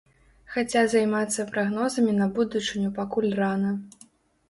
Хаця 0.53 0.81
займацца 0.93 1.47
прагнозамі 1.53 2.17
на 2.23 2.31
будучыню 2.41 2.89
пакуль 3.01 3.33
рана. 3.45 3.71